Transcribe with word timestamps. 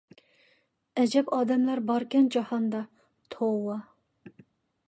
ئەجەب 1.01 1.29
ئادەملەر 1.37 1.83
باركەن 1.91 2.31
جاھاندا، 2.37 2.81
توۋا... 3.37 3.77